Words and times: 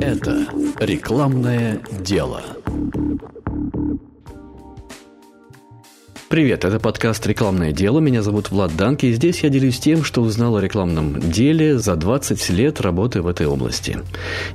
Это 0.00 0.48
рекламное 0.80 1.80
дело. 2.00 2.42
Привет, 6.28 6.64
это 6.64 6.80
подкаст 6.80 7.24
«Рекламное 7.26 7.70
дело». 7.70 8.00
Меня 8.00 8.22
зовут 8.22 8.50
Влад 8.50 8.74
Данки, 8.76 9.06
и 9.06 9.12
здесь 9.12 9.44
я 9.44 9.50
делюсь 9.50 9.78
тем, 9.78 10.02
что 10.02 10.22
узнал 10.22 10.56
о 10.56 10.60
рекламном 10.60 11.20
деле 11.30 11.78
за 11.78 11.94
20 11.94 12.50
лет 12.50 12.80
работы 12.80 13.22
в 13.22 13.28
этой 13.28 13.46
области. 13.46 13.98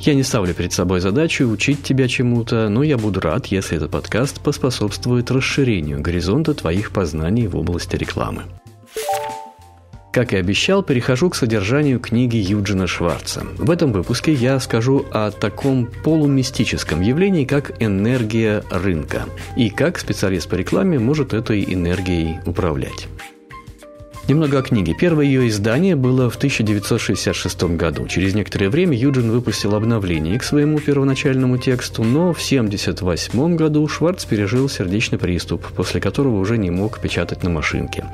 Я 0.01 0.13
не 0.13 0.23
ставлю 0.23 0.53
перед 0.53 0.73
собой 0.73 0.99
задачу 0.99 1.47
учить 1.47 1.83
тебя 1.83 2.09
чему-то, 2.09 2.67
но 2.67 2.83
я 2.83 2.97
буду 2.97 3.21
рад, 3.21 3.45
если 3.47 3.77
этот 3.77 3.91
подкаст 3.91 4.41
поспособствует 4.41 5.31
расширению 5.31 6.01
горизонта 6.01 6.53
твоих 6.53 6.91
познаний 6.91 7.47
в 7.47 7.55
области 7.55 7.95
рекламы. 7.95 8.43
Как 10.15 10.31
и 10.31 10.37
обещал, 10.37 10.81
перехожу 10.81 11.29
к 11.29 11.35
содержанию 11.35 11.99
книги 11.99 12.37
Юджина 12.37 12.87
Шварца. 12.87 13.45
В 13.57 13.69
этом 13.69 13.91
выпуске 13.91 14.31
я 14.31 14.61
скажу 14.61 15.05
о 15.11 15.29
таком 15.29 15.87
полумистическом 16.05 17.01
явлении, 17.01 17.43
как 17.43 17.83
энергия 17.83 18.63
рынка, 18.69 19.25
и 19.57 19.69
как 19.69 19.99
специалист 19.99 20.47
по 20.47 20.55
рекламе 20.55 20.99
может 20.99 21.33
этой 21.33 21.65
энергией 21.65 22.39
управлять. 22.45 23.09
Немного 24.27 24.57
о 24.57 24.61
книге. 24.63 24.95
Первое 24.95 25.23
ее 25.23 25.47
издание 25.47 25.95
было 25.95 26.31
в 26.31 26.35
1966 26.37 27.63
году. 27.75 28.07
Через 28.07 28.33
некоторое 28.33 28.71
время 28.71 28.97
Юджин 28.97 29.29
выпустил 29.29 29.75
обновление 29.75 30.39
к 30.39 30.43
своему 30.43 30.79
первоначальному 30.79 31.59
тексту, 31.59 32.03
но 32.03 32.33
в 32.33 32.41
1978 32.43 33.55
году 33.55 33.87
Шварц 33.87 34.25
пережил 34.25 34.67
сердечный 34.67 35.19
приступ, 35.19 35.67
после 35.73 36.01
которого 36.01 36.39
уже 36.39 36.57
не 36.57 36.71
мог 36.71 36.99
печатать 36.99 37.43
на 37.43 37.51
машинке. 37.51 38.05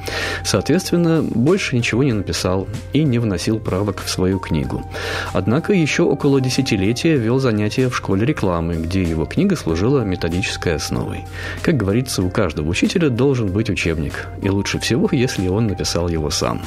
Соответственно, 0.43 1.23
больше 1.23 1.77
ничего 1.77 2.03
не 2.03 2.11
написал 2.11 2.67
и 2.91 3.05
не 3.05 3.17
вносил 3.17 3.57
правок 3.59 4.01
в 4.03 4.09
свою 4.09 4.39
книгу. 4.39 4.83
Однако 5.31 5.71
еще 5.71 6.03
около 6.03 6.41
десятилетия 6.41 7.15
вел 7.15 7.39
занятия 7.39 7.87
в 7.87 7.95
школе 7.95 8.25
рекламы, 8.25 8.75
где 8.75 9.01
его 9.01 9.23
книга 9.23 9.55
служила 9.55 10.01
методической 10.01 10.75
основой. 10.75 11.23
Как 11.61 11.77
говорится, 11.77 12.21
у 12.21 12.29
каждого 12.29 12.67
учителя 12.67 13.09
должен 13.09 13.47
быть 13.47 13.69
учебник, 13.69 14.27
и 14.41 14.49
лучше 14.49 14.77
всего, 14.77 15.07
если 15.13 15.47
он 15.47 15.67
написал 15.67 16.00
написал 16.01 16.07
его 16.09 16.29
сам. 16.29 16.61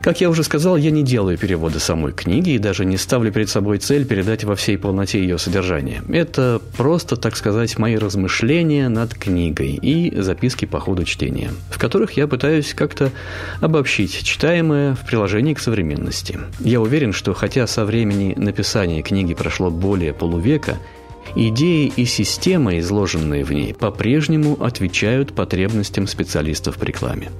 Как 0.00 0.20
я 0.20 0.28
уже 0.28 0.42
сказал, 0.42 0.76
я 0.76 0.90
не 0.90 1.02
делаю 1.02 1.38
перевода 1.38 1.80
самой 1.80 2.12
книги 2.12 2.50
и 2.50 2.58
даже 2.58 2.84
не 2.84 2.98
ставлю 2.98 3.32
перед 3.32 3.48
собой 3.48 3.78
цель 3.78 4.04
передать 4.04 4.44
во 4.44 4.54
всей 4.54 4.76
полноте 4.76 5.18
ее 5.18 5.38
содержание. 5.38 6.02
Это 6.10 6.60
просто, 6.76 7.16
так 7.16 7.36
сказать, 7.36 7.78
мои 7.78 7.96
размышления 7.96 8.90
над 8.90 9.14
книгой 9.14 9.70
и 9.70 10.20
записки 10.20 10.66
по 10.66 10.78
ходу 10.78 11.04
чтения, 11.04 11.52
в 11.70 11.78
которых 11.78 12.18
я 12.18 12.26
пытаюсь 12.26 12.74
как-то 12.74 13.12
обобщить 13.62 14.22
читаемое 14.22 14.94
в 14.94 15.06
приложении 15.06 15.54
к 15.54 15.60
современности. 15.60 16.38
Я 16.60 16.82
уверен, 16.82 17.14
что 17.14 17.32
хотя 17.32 17.66
со 17.66 17.86
времени 17.86 18.34
написания 18.36 19.00
книги 19.02 19.32
прошло 19.32 19.70
более 19.70 20.12
полувека, 20.12 20.76
Идеи 21.36 21.92
и 21.96 22.04
система, 22.04 22.78
изложенные 22.78 23.44
в 23.44 23.52
ней, 23.52 23.74
по-прежнему 23.74 24.56
отвечают 24.62 25.34
потребностям 25.34 26.06
специалистов 26.06 26.76
в 26.76 26.84
рекламе. 26.84 27.30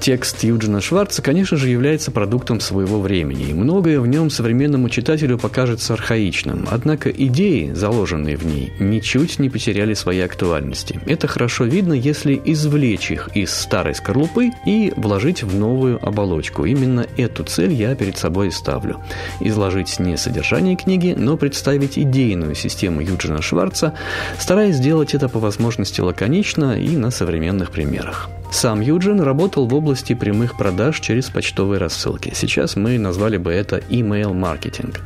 Текст 0.00 0.42
Юджина 0.44 0.80
Шварца, 0.80 1.20
конечно 1.20 1.58
же, 1.58 1.68
является 1.68 2.10
продуктом 2.10 2.58
своего 2.60 3.02
времени, 3.02 3.50
и 3.50 3.52
многое 3.52 4.00
в 4.00 4.06
нем 4.06 4.30
современному 4.30 4.88
читателю 4.88 5.36
покажется 5.36 5.92
архаичным. 5.92 6.66
Однако 6.70 7.10
идеи, 7.10 7.72
заложенные 7.74 8.38
в 8.38 8.46
ней, 8.46 8.72
ничуть 8.80 9.38
не 9.38 9.50
потеряли 9.50 9.92
своей 9.92 10.24
актуальности. 10.24 10.98
Это 11.04 11.28
хорошо 11.28 11.64
видно, 11.64 11.92
если 11.92 12.40
извлечь 12.42 13.10
их 13.10 13.28
из 13.34 13.52
старой 13.52 13.94
скорлупы 13.94 14.52
и 14.64 14.90
вложить 14.96 15.42
в 15.42 15.54
новую 15.54 16.02
оболочку. 16.02 16.64
Именно 16.64 17.06
эту 17.18 17.44
цель 17.44 17.74
я 17.74 17.94
перед 17.94 18.16
собой 18.16 18.52
ставлю. 18.52 19.02
Изложить 19.40 20.00
не 20.00 20.16
содержание 20.16 20.76
книги, 20.76 21.14
но 21.14 21.36
представить 21.36 21.98
идейную 21.98 22.54
систему 22.54 23.02
Юджина 23.02 23.42
Шварца, 23.42 23.92
стараясь 24.38 24.76
сделать 24.76 25.14
это 25.14 25.28
по 25.28 25.40
возможности 25.40 26.00
лаконично 26.00 26.80
и 26.80 26.96
на 26.96 27.10
современных 27.10 27.70
примерах. 27.70 28.30
Сам 28.50 28.80
Юджин 28.80 29.20
работал 29.20 29.66
в 29.66 29.74
области 29.74 29.89
прямых 30.14 30.56
продаж 30.56 31.00
через 31.00 31.30
почтовые 31.30 31.78
рассылки. 31.78 32.32
Сейчас 32.34 32.76
мы 32.76 32.98
назвали 32.98 33.36
бы 33.36 33.52
это 33.52 33.78
email-маркетинг. 33.90 35.00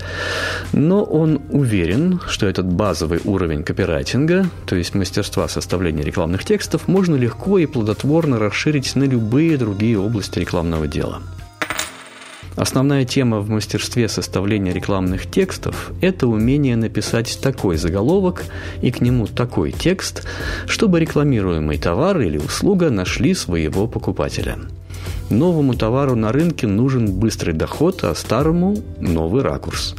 Но 0.72 1.02
он 1.02 1.40
уверен, 1.50 2.20
что 2.28 2.46
этот 2.46 2.66
базовый 2.66 3.20
уровень 3.24 3.64
копирайтинга, 3.64 4.46
то 4.66 4.76
есть 4.76 4.94
мастерства 4.94 5.48
составления 5.48 6.04
рекламных 6.04 6.44
текстов, 6.44 6.88
можно 6.88 7.14
легко 7.14 7.58
и 7.58 7.66
плодотворно 7.66 8.38
расширить 8.38 8.94
на 8.96 9.04
любые 9.04 9.56
другие 9.56 9.98
области 9.98 10.38
рекламного 10.38 10.86
дела. 10.86 11.22
Основная 12.56 13.04
тема 13.04 13.40
в 13.40 13.50
мастерстве 13.50 14.08
составления 14.08 14.72
рекламных 14.72 15.28
текстов– 15.28 15.90
это 16.00 16.28
умение 16.28 16.76
написать 16.76 17.38
такой 17.42 17.76
заголовок 17.76 18.44
и 18.80 18.92
к 18.92 19.00
нему 19.00 19.26
такой 19.26 19.72
текст, 19.72 20.26
чтобы 20.66 21.00
рекламируемый 21.00 21.78
товар 21.78 22.20
или 22.20 22.38
услуга 22.38 22.90
нашли 22.90 23.34
своего 23.34 23.88
покупателя– 23.88 24.58
Новому 25.30 25.74
товару 25.74 26.14
на 26.16 26.32
рынке 26.32 26.66
нужен 26.66 27.10
быстрый 27.12 27.52
доход, 27.52 28.04
а 28.04 28.14
старому– 28.14 28.76
новый 29.00 29.42
ракурс. 29.42 29.94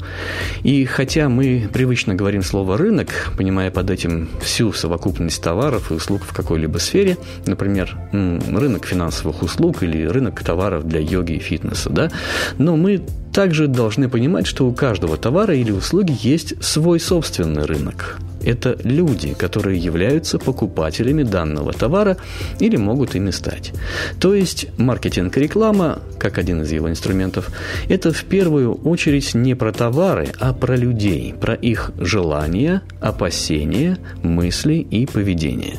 И 0.64 0.86
хотя 0.86 1.30
мы 1.30 1.68
привычно 1.74 2.16
говорим 2.16 2.44
слово 2.44 2.78
«рынок», 2.78 3.32
понимая 3.38 3.72
под 3.72 3.90
этим 3.90 4.30
всю 4.42 4.72
совокупность 4.72 5.42
товаров 5.42 5.92
и 5.92 5.96
услуг 5.96 6.22
в 6.24 6.34
какой-либо 6.34 6.78
сфере, 6.78 7.18
например, 7.46 7.98
рынок 8.12 8.86
финансовых 8.86 9.42
услуг 9.42 9.84
или 9.84 10.06
рынок 10.06 10.44
товаров 10.44 10.88
для 10.88 11.00
йоги 11.00 11.34
и 11.34 11.40
фитнеса, 11.40 11.90
да, 11.90 12.12
но 12.58 12.78
мы 12.78 13.02
также 13.34 13.68
должны 13.68 14.10
понимать, 14.10 14.48
что 14.48 14.68
у 14.68 14.74
каждого 14.74 15.18
товара 15.18 15.56
или 15.56 15.72
услуги 15.72 16.16
есть 16.22 16.64
свой 16.64 17.00
собственный 17.00 17.66
рынок– 17.66 18.20
это 18.46 18.78
люди, 18.84 19.34
которые 19.34 19.80
являются 19.80 20.40
покупателями 20.40 21.24
данного 21.24 21.74
товара 21.74 22.18
или 22.60 22.78
могут 22.78 23.16
ими 23.16 23.32
стать. 23.32 23.74
То 24.20 24.34
есть 24.34 24.68
маркетинг 24.78 25.38
и 25.38 25.42
реклама, 25.42 26.00
как 26.20 26.38
один 26.38 26.62
из 26.62 26.72
его 26.72 26.90
инструментов, 26.90 27.52
это 27.90 28.14
в 28.14 28.24
первую 28.26 28.74
очередь 28.74 29.34
не 29.34 29.56
про 29.56 29.72
товары, 29.72 30.30
а 30.40 30.54
про 30.54 30.76
людей, 30.76 31.34
про 31.40 31.54
их 31.54 31.92
желания, 31.98 32.82
опасения, 33.02 33.98
мысли 34.24 34.76
и 34.76 35.06
поведение. 35.06 35.78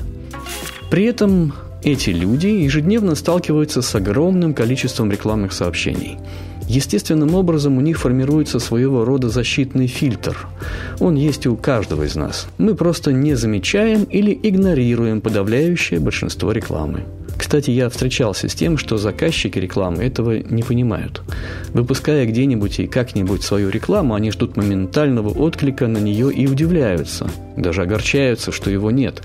При 0.90 1.04
этом 1.04 1.54
эти 1.82 2.10
люди 2.10 2.46
ежедневно 2.46 3.14
сталкиваются 3.14 3.82
с 3.82 3.94
огромным 3.94 4.54
количеством 4.54 5.10
рекламных 5.10 5.52
сообщений– 5.52 6.18
Естественным 6.68 7.34
образом 7.34 7.78
у 7.78 7.80
них 7.80 7.98
формируется 7.98 8.58
своего 8.58 9.04
рода 9.04 9.28
защитный 9.28 9.86
фильтр. 9.86 10.48
Он 10.98 11.14
есть 11.14 11.46
у 11.46 11.56
каждого 11.56 12.02
из 12.02 12.16
нас. 12.16 12.48
Мы 12.58 12.74
просто 12.74 13.12
не 13.12 13.34
замечаем 13.34 14.04
или 14.04 14.38
игнорируем 14.42 15.20
подавляющее 15.20 16.00
большинство 16.00 16.50
рекламы. 16.50 17.04
Кстати, 17.36 17.70
я 17.70 17.88
встречался 17.88 18.48
с 18.48 18.54
тем, 18.54 18.78
что 18.78 18.96
заказчики 18.96 19.58
рекламы 19.58 20.02
этого 20.02 20.38
не 20.38 20.62
понимают. 20.62 21.22
Выпуская 21.72 22.26
где-нибудь 22.26 22.80
и 22.80 22.86
как-нибудь 22.86 23.42
свою 23.42 23.68
рекламу, 23.68 24.14
они 24.14 24.30
ждут 24.32 24.56
моментального 24.56 25.28
отклика 25.28 25.86
на 25.86 25.98
нее 25.98 26.32
и 26.32 26.48
удивляются. 26.48 27.30
Даже 27.56 27.82
огорчаются, 27.82 28.52
что 28.52 28.70
его 28.70 28.90
нет. 28.90 29.22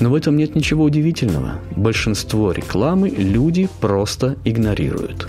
Но 0.00 0.10
в 0.10 0.14
этом 0.14 0.36
нет 0.36 0.54
ничего 0.54 0.84
удивительного. 0.84 1.60
Большинство 1.76 2.52
рекламы 2.52 3.10
люди 3.10 3.68
просто 3.80 4.36
игнорируют. 4.44 5.28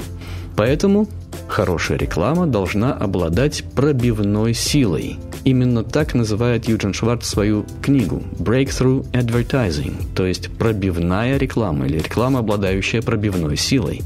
Поэтому 0.57 1.07
Хорошая 1.47 1.97
реклама 1.97 2.45
должна 2.45 2.93
обладать 2.93 3.63
пробивной 3.75 4.53
силой. 4.53 5.17
Именно 5.45 5.83
так 5.83 6.13
называет 6.13 6.67
Юджин 6.67 6.93
Шварц 6.93 7.25
свою 7.25 7.65
книгу 7.81 8.21
«Breakthrough 8.37 9.09
Advertising», 9.11 9.93
то 10.13 10.25
есть 10.25 10.51
пробивная 10.57 11.37
реклама 11.37 11.85
или 11.87 11.99
реклама, 11.99 12.39
обладающая 12.39 13.01
пробивной 13.01 13.55
силой. 13.55 14.01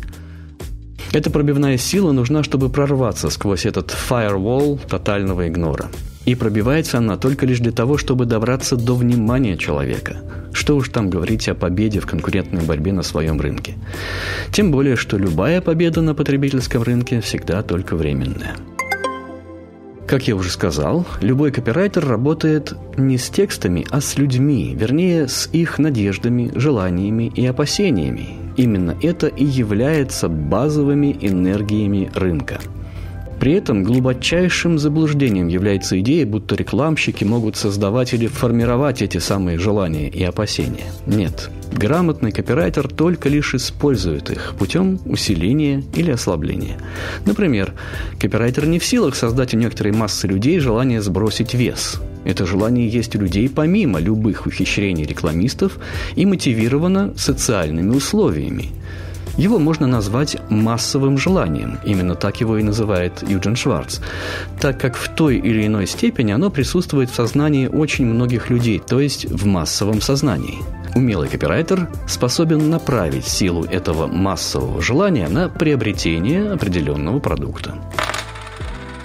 Эта 1.13 1.31
пробивная 1.31 1.77
сила 1.77 2.11
нужна, 2.11 2.43
чтобы 2.43 2.69
прорваться 2.69 3.29
сквозь 3.29 3.65
этот 3.65 3.89
firewall 3.91 4.79
тотального 4.87 5.47
игнора– 5.47 5.87
и 6.25 6.35
пробивается 6.35 6.99
она 6.99 7.17
только 7.17 7.45
лишь 7.45 7.59
для 7.59 7.71
того, 7.71 7.97
чтобы 7.97 8.25
добраться 8.25 8.75
до 8.75 8.95
внимания 8.95 9.57
человека. 9.57 10.17
Что 10.53 10.75
уж 10.75 10.89
там 10.89 11.09
говорить 11.09 11.47
о 11.49 11.55
победе 11.55 11.99
в 11.99 12.05
конкурентной 12.05 12.63
борьбе 12.63 12.93
на 12.93 13.03
своем 13.03 13.39
рынке. 13.39 13.75
Тем 14.51 14.71
более, 14.71 14.95
что 14.95 15.17
любая 15.17 15.61
победа 15.61 16.01
на 16.01 16.13
потребительском 16.13 16.83
рынке 16.83 17.21
всегда 17.21 17.63
только 17.63 17.95
временная. 17.95 18.55
Как 20.07 20.27
я 20.27 20.35
уже 20.35 20.49
сказал, 20.49 21.07
любой 21.21 21.51
копирайтер 21.51 22.05
работает 22.05 22.73
не 22.97 23.17
с 23.17 23.29
текстами, 23.29 23.85
а 23.89 24.01
с 24.01 24.17
людьми, 24.17 24.75
вернее, 24.77 25.29
с 25.29 25.47
их 25.53 25.79
надеждами, 25.79 26.51
желаниями 26.53 27.31
и 27.33 27.45
опасениями. 27.45 28.27
Именно 28.57 28.97
это 29.01 29.27
и 29.27 29.45
является 29.45 30.27
базовыми 30.27 31.17
энергиями 31.21 32.11
рынка– 32.13 32.59
При 33.41 33.53
этом 33.53 33.83
глубочайшим 33.83 34.77
заблуждением 34.77 35.47
является 35.47 35.99
идея, 35.99 36.27
будто 36.27 36.53
рекламщики 36.53 37.23
могут 37.23 37.57
создавать 37.57 38.13
или 38.13 38.27
формировать 38.27 39.01
эти 39.01 39.17
самые 39.17 39.57
желания 39.57 40.09
и 40.09 40.23
опасения. 40.23 40.85
Нет, 41.07 41.49
Грамотный 41.71 42.31
копирайтер 42.31 42.87
только 42.87 43.29
лишь 43.29 43.55
использует 43.55 44.29
их 44.29 44.53
путем 44.59 44.99
усиления 45.05 45.83
или 45.95 46.11
ослабления. 46.11 46.77
Например, 47.25 47.73
копирайтер 48.19 48.67
не 48.67 48.77
в 48.77 48.85
силах 48.85 49.15
создать 49.15 49.55
у 49.55 49.57
некоторой 49.57 49.93
массы 49.93 50.27
людей 50.27 50.59
желание 50.59 51.01
сбросить 51.01 51.55
вес. 51.55 51.99
Это 52.25 52.45
желание 52.45 52.87
есть 52.87 53.15
у 53.15 53.19
людей 53.19 53.49
помимо 53.49 53.99
любых 53.99 54.45
ухищрений 54.45 55.05
рекламистов 55.05 55.79
и 56.15 56.27
мотивировано 56.27 57.15
социальными 57.17 57.95
условиями. 57.95 58.69
Его 59.37 59.59
можно 59.59 59.87
назвать 59.87 60.37
массовым 60.49 61.17
желанием, 61.17 61.79
именно 61.85 62.15
так 62.15 62.41
его 62.41 62.57
и 62.57 62.63
называет 62.63 63.23
Юджин 63.27 63.55
Шварц, 63.55 63.99
так 64.59 64.79
как 64.79 64.95
в 64.95 65.09
той 65.09 65.37
или 65.37 65.65
иной 65.65 65.87
степени 65.87 66.31
оно 66.31 66.49
присутствует 66.49 67.09
в 67.09 67.15
сознании 67.15 67.67
очень 67.67 68.05
многих 68.05 68.49
людей, 68.49 68.79
то 68.79 68.99
есть 68.99 69.25
в 69.25 69.45
массовом 69.45 70.01
сознании. 70.01 70.59
Умелый 70.93 71.29
копирайтер 71.29 71.87
способен 72.07 72.69
направить 72.69 73.25
силу 73.25 73.63
этого 73.63 74.07
массового 74.07 74.81
желания 74.81 75.29
на 75.29 75.47
приобретение 75.47 76.51
определенного 76.51 77.19
продукта. 77.19 77.75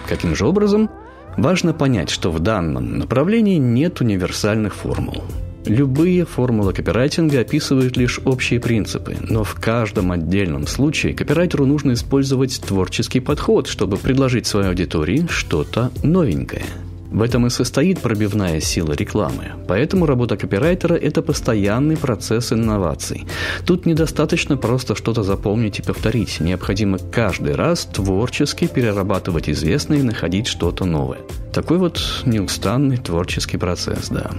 Каким 0.08 0.34
же 0.34 0.46
образом? 0.46 0.90
Важно 1.36 1.74
понять, 1.74 2.10
что 2.10 2.30
в 2.30 2.40
данном 2.40 2.98
направлении 2.98 3.58
нет 3.58 4.00
универсальных 4.00 4.74
формул. 4.74 5.22
Любые 5.66 6.24
формулы 6.24 6.72
копирайтинга 6.72 7.40
описывают 7.40 7.96
лишь 7.96 8.20
общие 8.24 8.60
принципы, 8.60 9.16
но 9.20 9.44
в 9.44 9.54
каждом 9.54 10.12
отдельном 10.12 10.66
случае 10.66 11.14
копирайтеру 11.14 11.66
нужно 11.66 11.92
использовать 11.94 12.60
творческий 12.60 13.20
подход, 13.20 13.66
чтобы 13.66 13.96
предложить 13.96 14.46
своей 14.46 14.68
аудитории 14.68 15.26
что-то 15.28 15.90
новенькое– 16.02 16.64
в 17.10 17.22
этом 17.22 17.46
и 17.46 17.50
состоит 17.50 18.00
пробивная 18.00 18.60
сила 18.60 18.92
рекламы. 18.92 19.52
Поэтому 19.68 20.06
работа 20.06 20.36
копирайтера– 20.36 20.94
это 20.94 21.22
постоянный 21.22 21.96
процесс 21.96 22.52
инноваций. 22.52 23.26
Тут 23.64 23.86
недостаточно 23.86 24.56
просто 24.56 24.94
что-то 24.94 25.22
запомнить 25.22 25.78
и 25.78 25.82
повторить. 25.82 26.40
Необходимо 26.40 26.98
каждый 26.98 27.54
раз 27.54 27.84
творчески 27.86 28.66
перерабатывать 28.66 29.48
известное 29.48 29.98
и 29.98 30.02
находить 30.02 30.46
что-то 30.46 30.84
новое. 30.84 31.20
Такой 31.52 31.78
вот 31.78 32.00
неустанный 32.26 32.98
творческий 32.98 33.56
процесс, 33.56 34.08
да. 34.10 34.30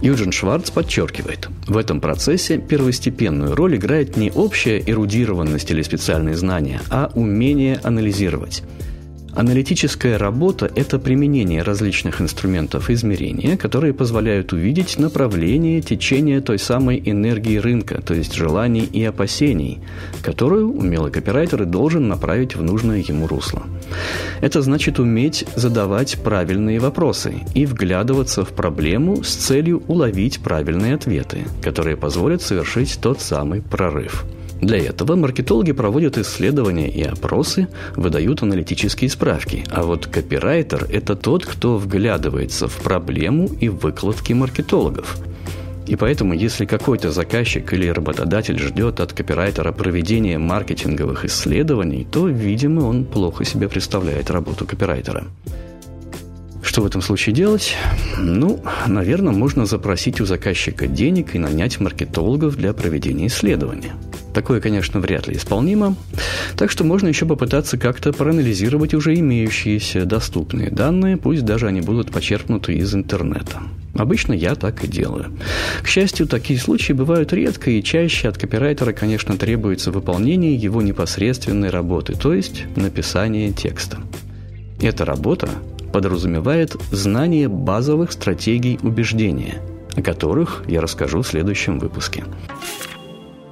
Юджин 0.00 0.32
Шварц 0.32 0.70
подчеркивает, 0.70 1.48
в 1.66 1.76
этом 1.76 2.00
процессе 2.00 2.56
первостепенную 2.56 3.54
роль 3.54 3.76
играет 3.76 4.16
не 4.16 4.30
общая 4.30 4.82
эрудированность 4.86 5.70
или 5.70 5.82
специальные 5.82 6.36
знания, 6.36 6.80
а 6.88 7.10
умение 7.14 7.78
анализировать. 7.82 8.62
Аналитическая 9.34 10.16
работа– 10.16 10.70
это 10.74 10.98
применение 10.98 11.62
различных 11.62 12.20
инструментов 12.20 12.90
измерения, 12.90 13.56
которые 13.56 13.94
позволяют 13.94 14.52
увидеть 14.52 14.98
направление 14.98 15.80
течения 15.80 16.40
той 16.40 16.58
самой 16.58 17.00
энергии 17.04 17.56
рынка, 17.56 18.02
то 18.02 18.12
есть 18.12 18.34
желаний 18.34 18.88
и 18.92 19.04
опасений, 19.04 19.78
которую 20.22 20.72
умелый 20.72 21.12
копирайтер 21.12 21.64
должен 21.64 22.08
направить 22.08 22.56
в 22.56 22.62
нужное 22.62 23.04
ему 23.06 23.28
русло. 23.28 23.62
Это 24.40 24.62
значит 24.62 24.98
уметь 24.98 25.44
задавать 25.54 26.18
правильные 26.22 26.80
вопросы 26.80 27.34
и 27.54 27.66
вглядываться 27.66 28.44
в 28.44 28.48
проблему 28.48 29.22
с 29.22 29.34
целью 29.34 29.82
уловить 29.86 30.40
правильные 30.40 30.94
ответы, 30.94 31.44
которые 31.62 31.96
позволят 31.96 32.42
совершить 32.42 32.98
тот 33.00 33.20
самый 33.20 33.62
прорыв– 33.62 34.24
для 34.60 34.78
этого 34.78 35.16
маркетологи 35.16 35.72
проводят 35.72 36.18
исследования 36.18 36.90
и 36.90 37.02
опросы, 37.02 37.68
выдают 37.96 38.42
аналитические 38.42 39.08
справки. 39.08 39.64
А 39.70 39.82
вот 39.82 40.06
копирайтер– 40.06 40.86
это 40.90 41.16
тот, 41.16 41.46
кто 41.46 41.78
вглядывается 41.78 42.68
в 42.68 42.76
проблему 42.76 43.48
и 43.60 43.68
выкладки 43.68 44.34
маркетологов. 44.34 45.18
И 45.86 45.96
поэтому, 45.96 46.34
если 46.34 46.66
какой-то 46.66 47.10
заказчик 47.10 47.72
или 47.72 47.88
работодатель 47.88 48.58
ждет 48.58 49.00
от 49.00 49.12
копирайтера 49.12 49.72
проведения 49.72 50.38
маркетинговых 50.38 51.24
исследований, 51.24 52.06
то, 52.08 52.28
видимо, 52.28 52.82
он 52.82 53.04
плохо 53.04 53.44
себе 53.44 53.68
представляет 53.68 54.30
работу 54.30 54.66
копирайтера. 54.66 55.24
Что 56.62 56.82
в 56.82 56.86
этом 56.86 57.00
случае 57.00 57.34
делать? 57.34 57.74
Ну, 58.18 58.62
наверное, 58.86 59.32
можно 59.32 59.64
запросить 59.64 60.20
у 60.20 60.26
заказчика 60.26 60.86
денег 60.86 61.34
и 61.34 61.38
нанять 61.38 61.80
маркетологов 61.80 62.56
для 62.56 62.74
проведения 62.74 63.26
исследования– 63.26 63.94
Такое, 64.34 64.60
конечно, 64.60 65.00
вряд 65.00 65.26
ли 65.26 65.36
исполнимо. 65.36 65.96
Так 66.56 66.70
что 66.70 66.84
можно 66.84 67.08
еще 67.08 67.26
попытаться 67.26 67.78
как-то 67.78 68.12
проанализировать 68.12 68.94
уже 68.94 69.14
имеющиеся 69.14 70.04
доступные 70.04 70.70
данные, 70.70 71.16
пусть 71.16 71.44
даже 71.44 71.66
они 71.66 71.80
будут 71.80 72.10
почерпнуты 72.10 72.74
из 72.74 72.94
интернета. 72.94 73.60
Обычно 73.94 74.32
я 74.32 74.54
так 74.54 74.84
и 74.84 74.88
делаю. 74.88 75.32
К 75.82 75.88
счастью, 75.88 76.26
такие 76.26 76.58
случаи 76.58 76.92
бывают 76.92 77.32
редко, 77.32 77.70
и 77.70 77.82
чаще 77.82 78.28
от 78.28 78.38
копирайтера, 78.38 78.92
конечно, 78.92 79.36
требуется 79.36 79.90
выполнение 79.90 80.54
его 80.54 80.80
непосредственной 80.80 81.70
работы, 81.70 82.14
то 82.14 82.32
есть 82.32 82.64
написание 82.76 83.52
текста. 83.52 83.98
Эта 84.80 85.04
работа 85.04 85.48
подразумевает 85.92 86.76
знание 86.92 87.48
базовых 87.48 88.12
стратегий 88.12 88.78
убеждения, 88.82 89.60
о 89.96 90.02
которых 90.02 90.62
я 90.68 90.80
расскажу 90.80 91.22
в 91.22 91.26
следующем 91.26 91.80
выпуске. 91.80 92.24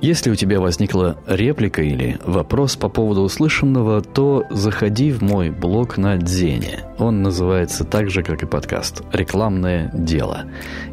Если 0.01 0.31
у 0.31 0.37
тебя 0.37 0.61
возникла 0.61 1.19
реплика 1.27 1.83
или 1.83 2.21
вопрос 2.25 2.77
по 2.77 2.89
поводу 2.89 3.23
услышанного, 3.23 4.01
то 4.01 4.45
заходи 4.49 5.11
в 5.11 5.23
мой 5.23 5.51
блог 5.51 5.99
на 5.99 6.17
Дзене. 6.17 6.85
Он 6.99 7.23
называется 7.23 7.85
так 7.85 8.09
же, 8.09 8.23
как 8.23 8.45
и 8.45 8.47
подкаст 8.47 9.03
«Рекламное 9.13 9.91
дело». 9.93 10.45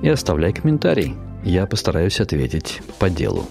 И 0.02 0.10
оставляй 0.10 0.54
комментарий. 0.54 1.13
Я 1.44 1.68
постараюсь 1.68 2.19
ответить 2.19 2.81
по 2.98 3.12
делу. 3.12 3.46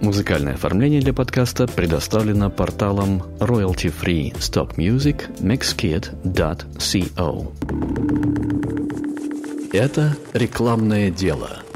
Музыкальное 0.00 0.54
оформление 0.54 1.00
для 1.00 1.12
подкаста 1.12 1.66
предоставлено 1.66 2.48
порталом 2.48 3.24
royalty-free 3.40 4.36
stop 4.36 4.76
music 4.76 5.36
mixkit.co. 5.40 7.52
Это 9.72 10.16
рекламное 10.32 11.10
дело– 11.10 11.58